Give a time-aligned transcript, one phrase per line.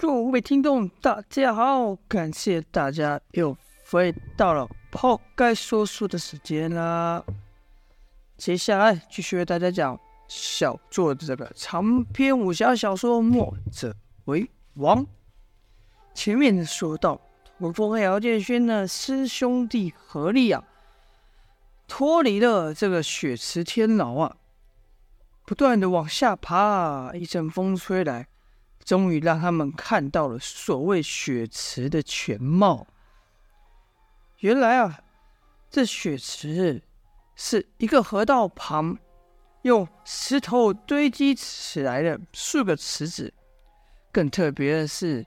[0.00, 3.54] 各位听众，大家好，感谢大家又
[3.90, 7.22] 回到了泡盖说书的时间啦。
[8.38, 13.94] 接下来继续为大家讲小作者的长篇武侠小说《墨者
[14.24, 15.04] 为王》。
[16.14, 17.20] 前面说到，
[17.58, 20.64] 童风和姚建勋呢师兄弟合力啊，
[21.86, 24.34] 脱离了这个雪池天牢啊，
[25.44, 28.26] 不断的往下爬，一阵风吹来。
[28.84, 32.86] 终于让他们看到了所谓雪池的全貌。
[34.38, 35.00] 原来啊，
[35.70, 36.82] 这雪池
[37.36, 38.98] 是一个河道旁
[39.62, 43.32] 用石头堆积起来的数个池子。
[44.10, 45.24] 更特别的是，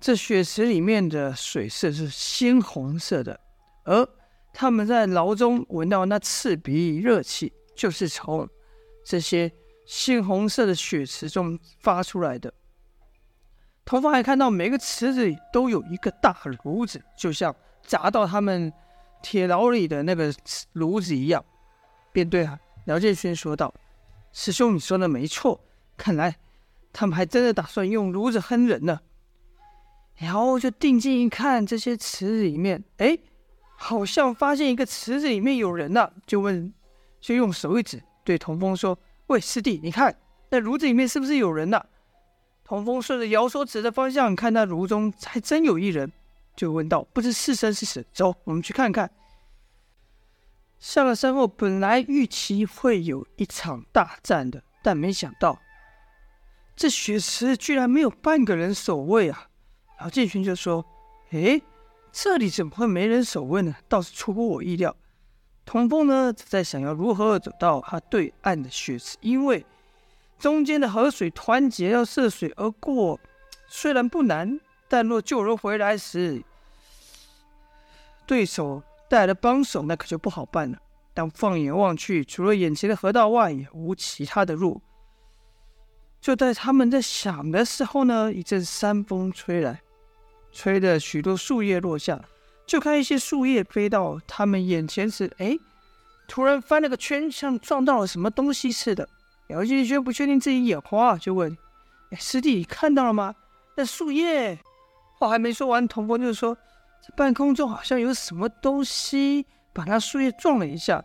[0.00, 3.38] 这雪池里面的水色是鲜红色的，
[3.84, 4.08] 而
[4.52, 8.48] 他们在牢中闻到那刺鼻热气，就是从
[9.04, 9.52] 这些。
[9.86, 12.52] 杏红色的血池中发出来的。
[13.84, 18.72] 童风还看到每个池子里都有一个大炉子，就像砸到他们
[19.22, 20.34] 铁牢里的那个
[20.72, 21.44] 炉子一样，
[22.12, 22.48] 便对
[22.86, 23.72] 姚建勋说道
[24.34, 25.60] ：“师兄，你说的没错，
[25.96, 26.36] 看来
[26.92, 29.00] 他们还真的打算用炉子哼人呢。”
[30.18, 33.16] 然后就定睛一看，这些池子里面，哎，
[33.76, 36.74] 好像发现一个池子里面有人呢，就问，
[37.20, 38.98] 就用手一指，对童风说。
[39.28, 40.16] 喂，师弟，你看
[40.50, 41.84] 那炉子里面是不是有人呢？
[42.64, 46.12] 童风顺着姚说指的方向看，那炉中还真有一人，
[46.54, 48.06] 就问道：“不知是生是死？
[48.12, 49.10] 走，我们去看看。”
[50.78, 55.58] 下了山后，本来预期会有一场大战的，但没想到
[56.76, 59.48] 这雪池居然没有半个人守卫啊！
[60.00, 60.84] 姚建勋就说
[61.30, 61.62] ：“诶，
[62.12, 63.74] 这里怎么会没人守卫呢？
[63.88, 64.94] 倒是出乎我意料。”
[65.66, 69.66] 童风呢，只在想要如何走到他对岸的雪池，因为
[70.38, 73.18] 中间的河水湍急，要涉水而过，
[73.66, 76.40] 虽然不难，但若救人回来时，
[78.24, 80.78] 对手带来的帮手，那可就不好办了。
[81.12, 84.80] 但放眼望去，除了眼前的河道外，也无其他的路。
[86.20, 89.80] 就在他们在想的时候呢，一阵山风吹来，
[90.52, 92.22] 吹得许多树叶落下。
[92.66, 95.56] 就看一些树叶飞到他们眼前时，哎，
[96.26, 99.08] 突然翻了个圈，像撞到了什么东西似的。
[99.48, 101.56] 姚建轩不确定自己眼花，就问
[102.10, 103.34] ：“哎，师弟，你看到了吗？
[103.76, 104.58] 那树叶？”
[105.18, 106.58] 话还没说完，童风就说
[107.06, 111.02] ：“这半空中好像有什么东西把那树叶撞了一下。”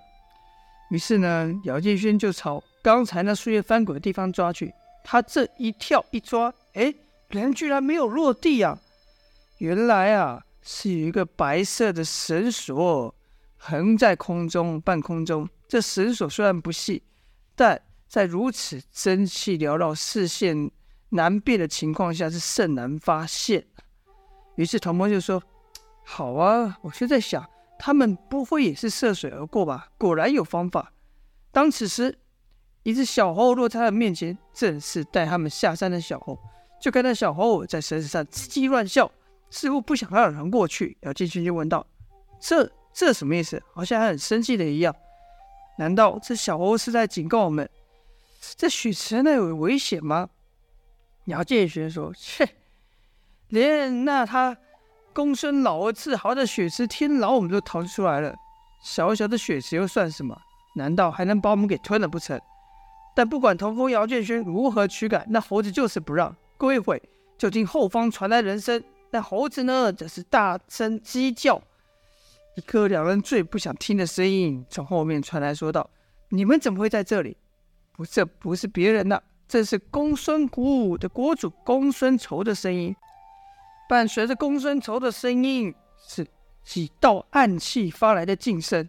[0.89, 4.73] 于是呢，姚建轩就朝刚才那树叶翻滚的地方抓去。
[5.03, 6.94] 他这一跳一抓，哎，
[7.29, 8.79] 人居然没有落地啊！
[9.59, 10.44] 原来啊。
[10.61, 13.13] 是有一个白色的绳索
[13.57, 15.47] 横在空中，半空中。
[15.67, 17.03] 这绳索虽然不细，
[17.55, 20.69] 但在如此蒸汽缭绕、视线
[21.09, 23.66] 难辨的情况下，是甚难发现。
[24.55, 25.41] 于是童风就说
[26.03, 29.89] ：“好啊，我就在想，他们不会也是涉水而过吧？
[29.97, 30.91] 果然有方法。”
[31.51, 32.17] 当此时，
[32.83, 36.38] 一只小猴落在他的面前，正是带他们下山的小猴。
[36.81, 39.09] 就看那小猴在绳子上叽叽乱笑。
[39.51, 41.85] 似乎不想让人过去，姚建勋就问道
[42.41, 43.62] ：“这这什么意思？
[43.73, 44.95] 好像还很生气的一样。
[45.78, 47.69] 难道这小欧是在警告我们，
[48.56, 50.29] 这雪池那有危险吗？”
[51.25, 52.47] 姚建勋说：“切，
[53.50, 54.57] 连那他
[55.13, 58.35] 公孙老儿自豪的雪池天牢我们都逃出来了，
[58.81, 60.35] 小小的雪池又算什么？
[60.75, 62.39] 难道还能把我们给吞了不成？
[63.13, 66.33] 但不管童风、姚建勋如何驱赶，那猴子就是不让。
[66.57, 67.01] 过一会，
[67.38, 71.61] 就听后方传来人声。”那猴子呢，则是大声鸡叫，
[72.55, 75.89] 一个两人最不想听的声音从后面传来，说道
[76.29, 77.35] ：“你们怎么会在这里？
[77.91, 82.95] 不，这不是别人呐，这是公孙谷的国主公孙仇的声音。
[83.89, 85.75] 伴随着公孙仇的声音，
[86.07, 86.25] 是
[86.63, 88.88] 几道暗器发来的劲声。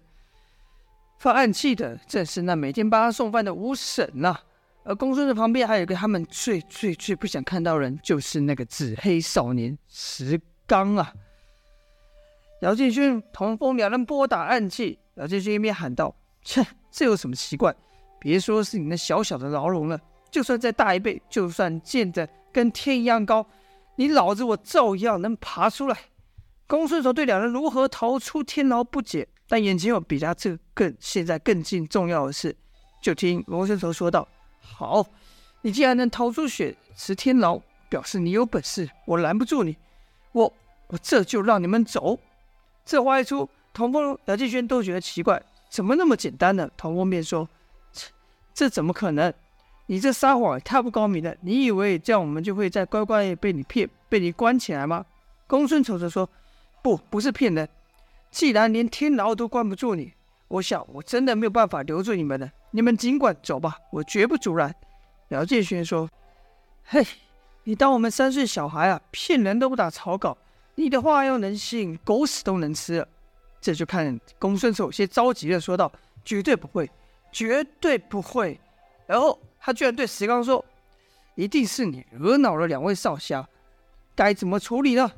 [1.19, 4.38] 发暗器的正是那每天帮他送饭的吴婶呐。”
[4.84, 11.12] 而公孙的旁边还有一个他们最最最不想看到人，就是那个紫黑少年石刚啊！
[12.62, 17.75] 姚建勋、童风两人拨打暗器，姚建勋一面喊道：“切，这有什么奇怪？
[18.19, 20.00] 别说是你那小小的牢笼了，
[20.31, 23.46] 就算再大一倍，就算建得跟天一样高，
[23.96, 25.96] 你老子我照样能爬出来。”
[26.67, 32.56] 公孙仇对两人如何逃出天牢不解，但眼前有比他这更现在更近重要的事，
[33.00, 34.26] 就听公孙仇说道。
[34.62, 35.06] 好，
[35.61, 39.76] 你既然能逃出雪池天牢，表示你有本事，我拦不住你。
[40.32, 40.53] 我
[40.87, 42.19] 我这就让你们走。
[42.85, 46.70] 这话一出，童风、姚继轩都觉得奇怪，怎么那么简单呢？
[46.76, 47.49] 童风便说
[47.93, 48.06] ：“这
[48.55, 49.32] 这怎么可能？
[49.87, 51.37] 你这撒谎也太不高明了！
[51.43, 55.05] 你以为这样我们就会再乖乖被你骗、被你关起来吗？”
[55.47, 56.29] 公孙丑则说
[56.82, 57.69] ：“不，不是骗人。
[58.31, 60.14] 既然连天牢都关不住你，
[60.49, 62.50] 我想我真的没有办法留住你们了。
[62.73, 64.75] 你们尽管走吧，我绝不阻拦。”
[65.31, 66.09] 姚建勋说
[66.85, 67.07] ：“嘿，
[67.65, 69.01] 你当我们三岁小孩啊？
[69.11, 70.37] 骗人都不打草稿，
[70.75, 73.07] 你的话要能信，狗屎都能吃。”
[73.61, 75.91] 这就看公孙丑有些着急的说道
[76.25, 76.91] ：“绝对不会，
[77.31, 78.61] 绝对不会。”
[79.07, 80.65] 然后他居然对石刚说
[81.37, 83.49] ：“一定是你惹恼了两位少侠，
[84.15, 85.13] 该怎么处理呢？”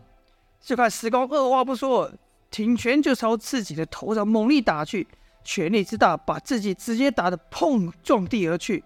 [0.61, 2.11] 就看石刚二话不说，
[2.51, 5.07] 挺拳就朝自己的头上猛力打去，
[5.45, 8.83] 权力之大，把自己直接打得砰撞地而去。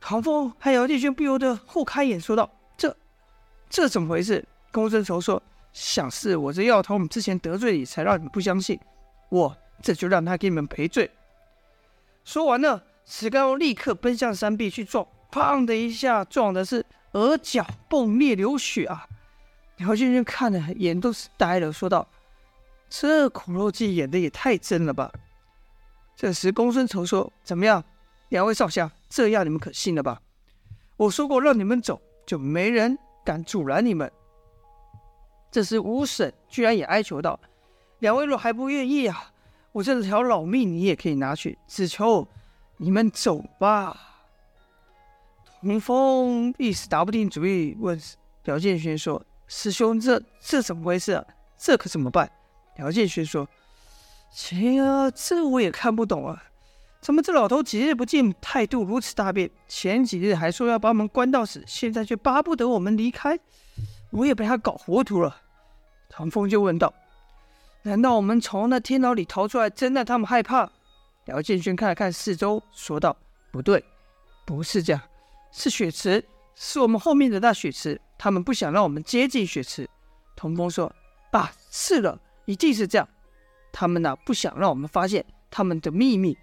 [0.00, 2.94] 唐风和姚建勋不由得互开眼，说道：“这，
[3.70, 5.42] 这怎么回事？”公孙仇说
[5.72, 8.78] ：“想是我这药头之前得罪你，才让你们不相信。
[9.30, 11.10] 我这就让他给你们赔罪。”
[12.24, 19.06] 说完了，石刚立刻奔向山壁去撞，砰的一下撞的是额角迸裂流血啊！
[19.78, 22.06] 姚建勋看的眼都是呆了，说道
[22.88, 25.12] ：“这苦肉计演的也太真了吧！”
[26.16, 27.84] 这时公孙仇说：“怎么样？”
[28.30, 30.20] 两位少侠，这样你们可信了吧？
[30.96, 34.10] 我说过让你们走，就没人敢阻拦你们。
[35.50, 37.38] 这时吴婶居然也哀求道
[38.00, 39.30] ：“两位若还不愿意啊，
[39.72, 42.26] 我这条老命你也可以拿去，只求
[42.78, 44.24] 你们走吧。”
[45.60, 48.00] 童风一时答不定主意，问
[48.44, 51.24] 姚建勋说：“师兄，这这怎么回事啊？
[51.56, 52.30] 这可怎么办？”
[52.78, 53.48] 姚建勋说
[54.30, 56.42] ：“行啊，这我也看不懂啊。”
[57.00, 59.48] 怎么这老头几日不见，态度如此大变？
[59.68, 63.38] 前几日还说要把我们关到死，现在却巴不得我们离开，
[64.10, 65.42] 我也被他搞糊涂了。
[66.08, 66.92] 唐风就问道
[67.82, 70.68] ：“难道我们从那天牢里逃出来，真让他们害怕？”
[71.26, 73.16] 姚建勋看了看四周，说道
[73.52, 73.84] ：“不对，
[74.44, 75.00] 不是这样，
[75.52, 76.24] 是雪池，
[76.56, 79.88] 是我们后面的那雪池，他们不想让我们接近雪池。”
[80.34, 80.92] 童风说
[81.30, 83.06] ：“啊，是了，一定是这样，
[83.70, 86.36] 他们呐，不想让我们发现他们的秘密。”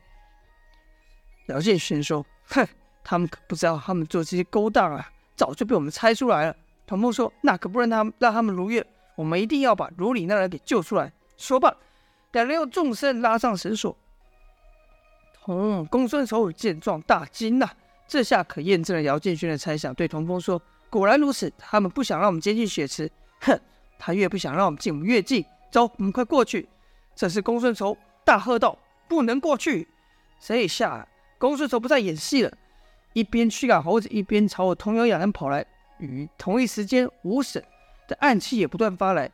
[1.48, 2.66] 姚建勋说：“哼，
[3.04, 6.56] 他们可不知道，他们做这些勾当啊，早就被我们猜出来了。”
[6.86, 8.86] 童风说：“那可不让他们让他们如愿，
[9.16, 11.76] 我们一定要把如里那人给救出来。”说罢，
[12.32, 13.98] 两人又纵身拉上绳索。
[15.34, 17.70] 童公孙丑见状大惊呐，
[18.08, 23.10] 这下可验证了姚建勋的猜想，对童风说：“果然如此，他们不想让我们接近血池。
[23.42, 23.60] 哼，
[24.00, 25.44] 他越不想让我们进，我们越近。
[25.74, 26.70] 走，我们快过去。”
[27.16, 28.78] 这时公孙丑大喝道
[29.10, 29.88] ：“不能过去！”
[30.40, 31.08] 这一下。
[31.40, 32.58] 公孙丑不再演戏了，
[33.12, 35.66] 一边驱赶猴子，一边朝我童谣两人跑来。
[35.98, 37.62] 与同一时间，吴婶
[38.08, 39.30] 的暗器也不断发来，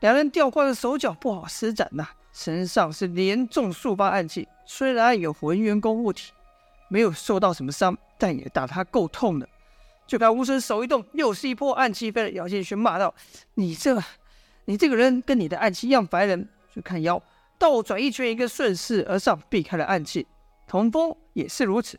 [0.00, 6.32] 两人掉光的手脚，不好施展呐、身上是连中数发暗器，虽然有浑元功护体，
[6.88, 9.46] 没有受到什么伤，但也打他够痛的。
[10.06, 12.30] 就看吴婶手一动，又是一波暗器飞了。
[12.30, 13.14] 姚建勋骂道
[13.54, 14.02] ：“你这，
[14.64, 17.20] 你这个人跟你的暗器一样烦人。”就看妖
[17.58, 20.26] 倒转一圈，一个顺势而上，避开了暗器。
[20.68, 21.98] 童风也是如此，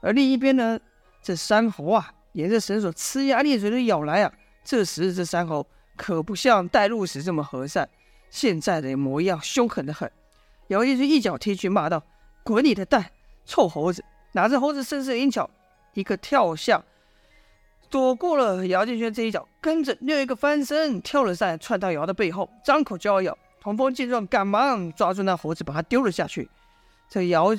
[0.00, 0.80] 而另一边呢，
[1.22, 4.32] 这山猴啊，沿着绳索呲牙咧嘴的咬来啊。
[4.64, 5.64] 这时这山猴
[5.94, 7.88] 可不像带路时这么和善，
[8.30, 10.10] 现在的模样凶狠的很。
[10.68, 12.02] 姚建勋一脚踢去，骂道
[12.42, 13.12] ：“滚你的蛋，
[13.46, 15.48] 臭猴子！”哪知猴子甚是灵巧，
[15.92, 16.84] 一个跳向，
[17.94, 23.38] 躲过了姚建轩这一脚，跟着又一个翻身跳了上来，窜到姚的背后，张口就要咬。
[23.60, 26.50] 童风见状，赶忙抓住那猴子，把他丢了下去。
[27.08, 27.56] 这姚。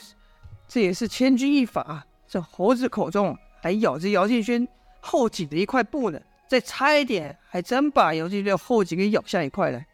[0.67, 4.67] 这也是千钧一发，这猴子口中还咬着姚建轩
[4.99, 9.85] 后颈的一块布呢，再差一点，还真把姚建轩后颈给咬下一块来。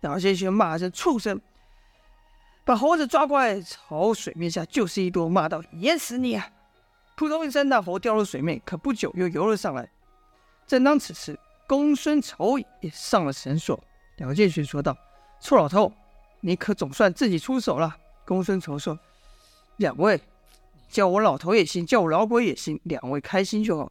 [0.00, 1.40] 姚建勋骂声畜生，
[2.64, 6.50] 把猴子抓过来，朝水面下就是一跺，骂道：“淹死你啊！”
[7.16, 9.90] 扑通一声，那猴掉入水面，可不久又游了上来。
[10.66, 13.82] 正当此时，公孙丑也上了绳索。
[14.18, 14.96] 姚建勋说道
[15.40, 15.92] ：“臭老头，
[16.40, 18.98] 你可总算自己出手了。”公孙丑说。
[19.78, 20.20] 两位，
[20.88, 23.90] 叫我老头也行，叫我老鬼也行，两位开心就好。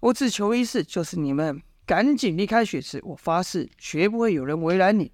[0.00, 3.00] 我只求一事，就是你们赶紧离开雪池。
[3.04, 5.12] 我发誓，绝不会有人为难你。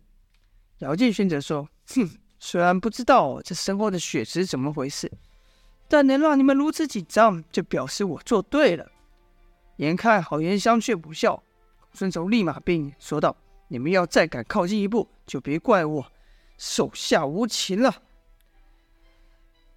[0.79, 5.13] 姚建勋则说：“哼，虽然不知道这身后的雪池怎么回事，
[5.89, 8.91] 但能让你们如此紧张，就表示我做对了。”
[9.77, 11.43] 眼看好言相劝不效，
[11.93, 13.37] 孙仇立马便说道
[13.69, 16.07] ：“你们要再敢靠近一步，就别怪我
[16.57, 18.03] 手下无情了。”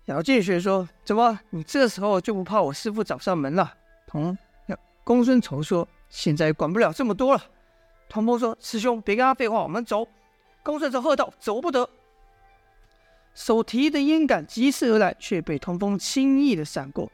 [0.06, 3.76] 姚建学说：“怎么，你这时候就不怕我师父找上门了？”
[4.08, 4.38] 同
[5.04, 7.44] 公孙仇说：“现在管不了这么多了。”
[8.10, 10.08] 童风说：“师兄，别跟他废话，我们走。”
[10.64, 11.88] 公孙仇喝道：“走不得！”
[13.34, 17.12] 手提的烟杆疾驰而来，却被通风轻易的闪过。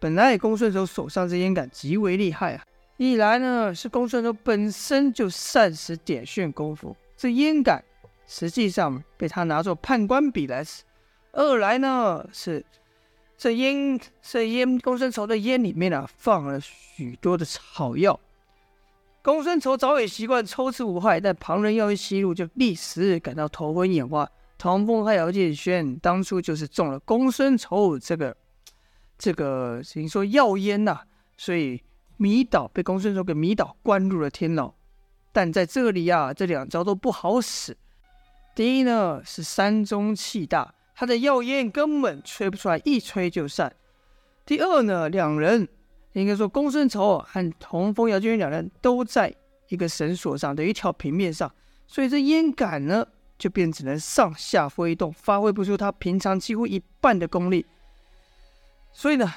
[0.00, 2.64] 本来公孙仇手上这烟杆极为厉害啊，
[2.96, 7.82] 一来呢是公孙仇本身就善使点穴功夫，这烟杆
[8.26, 10.82] 实际上被他拿作判官笔来使；
[11.32, 12.64] 二来呢是
[13.38, 18.18] 这烟这烟公孙仇的烟里面啊放了许多的草药。
[19.22, 24.28] 公孙仇早已习惯抽刺无害，但旁人要一吸入，就立时感到头昏眼花。
[24.62, 28.36] 童风和姚建轩当初就是中了公孙仇这个
[29.18, 31.00] 这个，等于说药烟呐、
[31.36, 31.82] 所以
[32.16, 34.72] 迷倒，被公孙仇给迷倒，关入了天牢。
[35.32, 37.76] 但在这里啊，这两招都不好使。
[38.54, 43.74] 第一呢，是山中气大，他的药烟根本吹不出来，一吹就散。
[44.46, 45.68] 第二呢，两人。
[46.12, 49.34] 应该说，公孙仇和童风、姚建轩两人都在
[49.70, 51.52] 一个绳索上的一条平面上，
[51.88, 53.04] 所以这烟杆呢，
[53.42, 57.66] 就便只能上下挥动，发挥不出他平常几乎一半的功力。
[58.92, 59.34] 所以呢，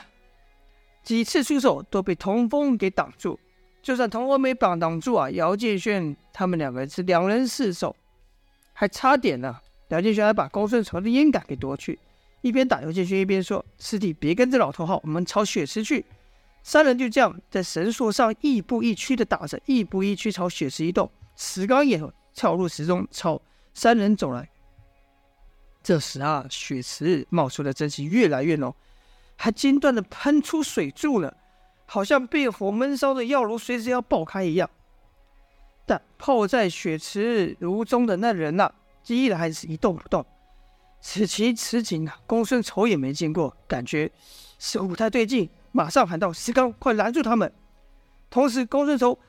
[1.01, 3.39] 几次出手都被童风给挡住。
[3.81, 7.95] 就算童风没挡挡住啊，姚建轩他们两个是两人四手，
[8.73, 9.57] 还差点呢。
[9.87, 11.97] 姚建轩还把公孙仇的烟杆给夺去，
[12.41, 16.05] 一边打姚建轩一边说：“师弟，别跟着老头耗，我们朝雪池去。”
[16.61, 21.09] 三人就这样在绳索上亦步亦趋的打着，亦步亦趋朝雪池移动。
[21.35, 21.99] 石刚也
[22.35, 23.41] 跳入池中，朝
[23.75, 24.49] 三人走来。
[25.83, 28.73] 这时啊，雪池冒出的蒸汽越来越浓，
[29.35, 31.31] 还间断的喷出水柱呢，
[31.85, 34.67] 好像被火闷烧的药炉随时要爆开一样。
[35.85, 38.73] 但泡在雪池炉中的那人呐、
[39.05, 40.25] 依然还是一动不动。
[40.99, 44.11] 此情此景啊，公孙仇也没见过，感觉
[44.57, 45.47] 似乎不太对劲。
[45.71, 47.53] 马上喊道：“石刚，快拦住他们！”
[48.31, 49.19] 同时，公孙仇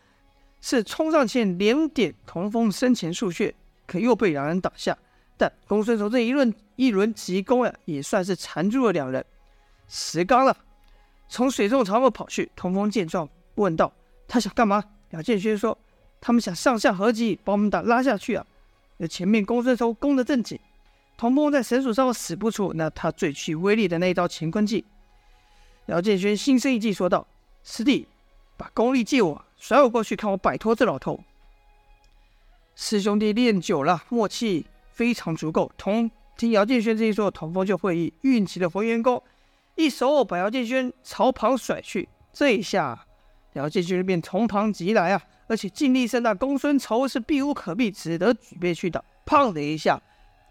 [0.63, 3.55] 是冲上前连点童风身前数穴，
[3.87, 4.97] 可又被两人挡下。
[5.37, 9.25] 但公孙仇这一轮一轮急攻呀，也算是缠住了两人。
[9.87, 10.57] 石刚了，
[11.29, 12.51] 从水中朝后跑去。
[12.57, 13.93] 童风见状，问道
[14.27, 15.77] ：“他想干嘛？”姚建轩说
[16.21, 18.47] ：“他们想上下合击，把我们打拉下去啊！”
[18.97, 20.59] 那前面公孙仇攻得正紧，
[21.19, 24.87] 童风在绳索上使不出那他最具威力的那一招乾坤计。
[25.87, 27.27] 姚建轩心生一计，说道
[27.63, 28.09] ：“师弟，
[28.57, 31.23] 把功力借我，甩我过去，看我摆脱这老头。”
[32.79, 35.73] 师兄弟练久了，默契非常足够。
[35.79, 39.23] 同听姚建轩这一说，童风就会意，运起了回元功，
[39.77, 42.07] 一手把姚建轩朝旁甩去。
[42.35, 43.07] 这一下，
[43.55, 46.35] 姚建轩便从旁急来啊，而且劲力甚大。
[46.35, 49.03] 公孙仇是避无可避，只得举背去挡。
[49.25, 50.01] 砰的一下，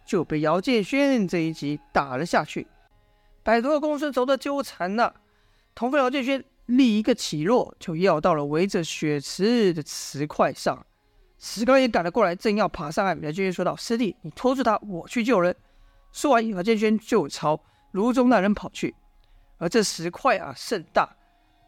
[0.03, 2.65] 就被姚建轩这一击打了下去，
[3.43, 5.13] 摆脱了公孙仇的纠缠呢。
[5.75, 10.83] 童风、姚建轩立一个起落，就要到了围着雪池的石块上。
[11.37, 13.15] 石刚也赶了过来，正要爬上岸。
[13.17, 15.55] 姚建轩说道：“师弟，你拖住他，我去救人。”
[16.11, 17.59] 说完，姚建轩就朝
[17.91, 18.95] 炉中那人跑去。
[19.57, 21.15] 而这石块啊，甚大，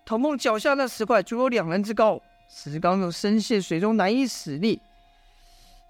[0.06, 2.22] 童风脚下那石块足有两人之高。
[2.50, 4.82] 石刚又深陷水中，难以使力，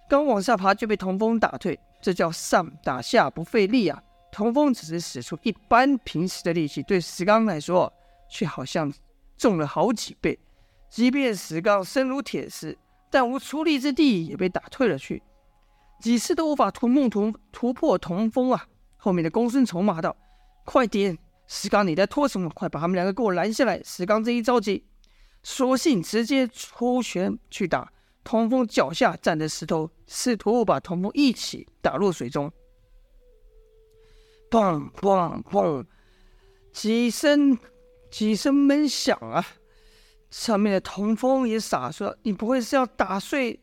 [0.10, 1.79] 刚往下爬就被童风打退。
[2.01, 4.03] 这叫上打下不费力啊！
[4.31, 7.91] 童风只是使出一般平时的力气，对石刚来说。
[8.29, 8.91] 却好像
[9.38, 10.38] 重了好几倍，
[10.89, 12.77] 即便石刚身如铁石，
[13.09, 15.21] 但无出力之地，也被打退了去，
[16.01, 18.67] 几次都无法突梦突突破童风啊！
[18.97, 20.15] 后面的公孙仇骂道
[20.65, 22.49] ：“快点，石刚，你在拖什么？
[22.49, 24.85] 快把他们两个给我拦下来！”石刚这一着急，
[25.43, 27.91] 索性直接出拳去打
[28.23, 32.51] 童风脚下站的石头，试图把童风一起打入水中。
[34.49, 35.85] 砰砰砰，
[36.71, 37.57] 几声。
[38.09, 39.45] 几声闷响啊！
[40.29, 43.60] 上面的铜风也傻说：“你不会是要打碎、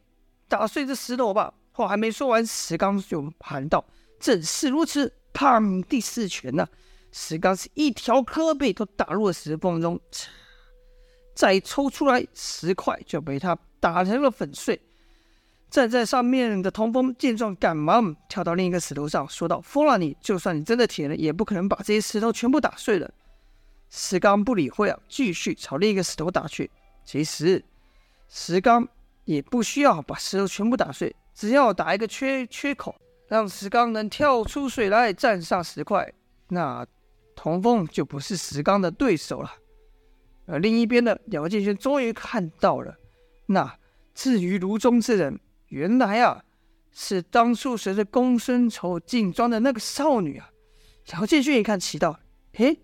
[0.49, 3.85] 打碎这石头吧？”话还没说完，石刚就喊道
[4.21, 5.83] ：“正是如此！”砰！
[5.83, 6.65] 第四拳呢、
[7.11, 10.01] 石刚是一条胳膊都打入了石缝中，
[11.35, 14.81] 再抽出来，石块就被他打成了粉碎。
[15.69, 20.17] 站在上面的童风见状，赶忙跳到另一个石头上，说道：“疯了你！
[20.21, 23.13] 就算你真的铁了，也不可能把这些石头全部打碎了。”
[23.97, 26.69] 石刚不理会啊，继续朝另一个石头打去。
[27.05, 27.65] 其实，
[28.29, 28.89] 石刚
[29.25, 32.93] 也不需要把石头全部打碎，只要打一个缺缺口，
[33.29, 36.13] 让石刚能跳出水来站上石块，
[36.49, 36.85] 那
[37.37, 39.53] 童风就不是石刚的对手了。
[40.47, 42.97] 而另一边的姚建轩终于看到了，
[43.47, 43.79] 那
[44.13, 46.43] 置于炉中之人，原来啊
[46.91, 50.51] 是当初随着公孙仇进庄的那个少女啊。
[51.13, 52.19] 姚建轩一看，奇道
[52.59, 52.81] ：“诶。”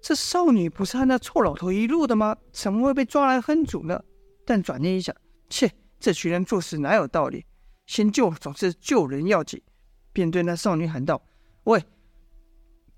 [0.00, 2.36] 这少女不是和那臭老头一路的吗？
[2.52, 4.02] 怎么会被抓来烹煮呢？
[4.44, 5.14] 但转念一想，
[5.50, 7.44] 切，这群人做事哪有道理？
[7.86, 9.60] 先救总是救人要紧，
[10.12, 11.22] 便对那少女喊道
[11.64, 11.82] ：“喂，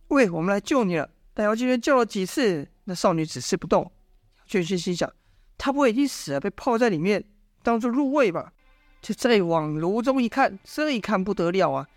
[0.08, 3.82] 喂，我们来救你了！”但姚建轩叫了几次，那少女只是不动。
[3.82, 5.10] 姚建轩心想
[5.56, 7.24] ：“他不会已经死了，被泡在里面
[7.62, 8.52] 当做入味吧？”
[9.00, 11.88] 就再往炉中一看，这一看不得了啊！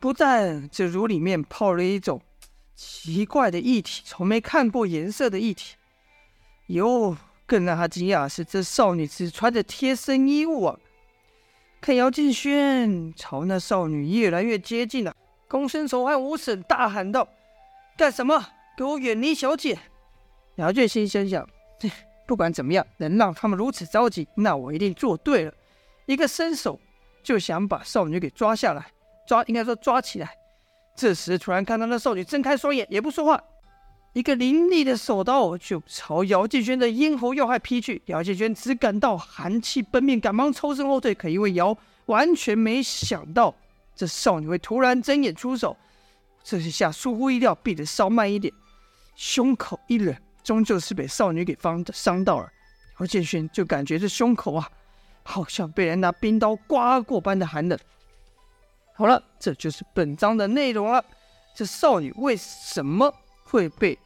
[0.00, 2.20] 不但这炉里面泡了一种
[2.74, 5.76] 奇怪的液体，从没看过颜色的液体。
[6.66, 7.16] 哟，
[7.46, 10.78] 更让他惊讶的是，这少女只穿着贴身衣物啊！
[11.80, 15.14] 看姚建轩朝那少女越来越接近了，
[15.46, 17.28] 公孙仇和吴婶大喊道
[17.96, 18.46] ：“干什么？
[18.76, 19.78] 给我远离小姐！”
[20.56, 21.46] 姚建轩心想
[22.26, 25.52] ：“不管怎么样，能让他们如此着急，那我一定做对了。”
[26.06, 26.80] 一个伸手
[27.22, 28.86] 就想把少女给抓下来，
[29.26, 30.34] 抓应该说抓起来。
[30.94, 33.42] 这时突然看到那少女睁开双眼，也不说话，
[34.12, 38.00] 一个凌厉的手刀就朝姚建轩的咽喉要害劈去。
[38.06, 41.14] 姚建轩只感到寒气奔面，赶忙抽身后退。
[41.14, 43.54] 可因为姚完全没想到
[43.96, 45.76] 这少女会突然睁眼出手，
[46.42, 48.52] 这一下出乎意料，避得稍慢一点，
[49.16, 52.48] 胸口一冷，终究是被少女给方伤到了。
[53.00, 54.68] 姚建轩就感觉这胸口啊。
[55.26, 57.78] 好像被人拿冰刀刮过般的寒冷。
[58.96, 61.04] 好了，这就是本章的内容了。
[61.52, 63.98] 这少女为什么会被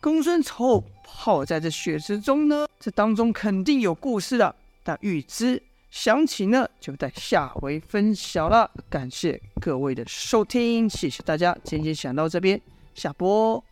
[0.00, 2.66] 公孙丑泡在这血池中呢？
[2.80, 4.54] 这当中肯定有故事的。
[4.82, 8.68] 但欲知详情呢，就在下回分享了。
[8.90, 11.56] 感谢各位的收听，谢谢大家。
[11.62, 12.60] 今天讲到这边，
[12.94, 13.62] 下播。